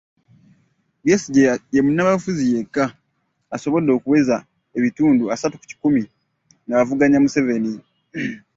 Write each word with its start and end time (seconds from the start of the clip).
Besigye 1.05 1.43
ye 1.75 1.79
munnabyabufuzi 1.85 2.43
yekka 2.53 2.85
asobodde 3.55 3.89
okuweza 3.93 4.35
ebitundu 4.77 5.23
asatu 5.35 5.55
ku 5.59 5.65
kikumi 5.71 6.03
ng'avuganya 6.67 7.19
Museveni. 7.23 7.73